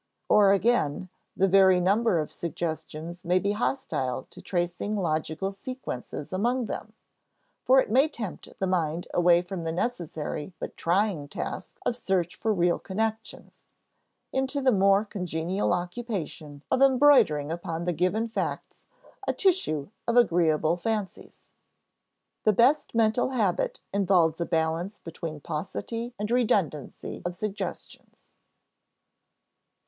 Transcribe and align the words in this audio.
Or 0.29 0.51
again, 0.51 1.09
the 1.37 1.47
very 1.47 1.79
number 1.79 2.17
of 2.17 2.31
suggestions 2.31 3.23
may 3.23 3.37
be 3.37 3.51
hostile 3.51 4.23
to 4.31 4.41
tracing 4.41 4.95
logical 4.97 5.51
sequences 5.51 6.33
among 6.33 6.65
them, 6.65 6.93
for 7.63 7.79
it 7.79 7.91
may 7.91 8.07
tempt 8.07 8.47
the 8.57 8.65
mind 8.65 9.07
away 9.13 9.43
from 9.43 9.63
the 9.63 9.71
necessary 9.71 10.53
but 10.57 10.75
trying 10.75 11.27
task 11.27 11.77
of 11.85 11.95
search 11.95 12.35
for 12.35 12.51
real 12.51 12.79
connections, 12.79 13.61
into 14.33 14.59
the 14.59 14.71
more 14.71 15.05
congenial 15.05 15.71
occupation 15.71 16.63
of 16.71 16.81
embroidering 16.81 17.51
upon 17.51 17.85
the 17.85 17.93
given 17.93 18.27
facts 18.27 18.87
a 19.27 19.33
tissue 19.33 19.91
of 20.07 20.17
agreeable 20.17 20.77
fancies. 20.77 21.49
The 22.41 22.53
best 22.53 22.95
mental 22.95 23.29
habit 23.33 23.81
involves 23.93 24.41
a 24.41 24.47
balance 24.47 24.97
between 24.97 25.41
paucity 25.41 26.15
and 26.17 26.31
redundancy 26.31 27.21
of 27.23 27.35
suggestions. 27.35 28.31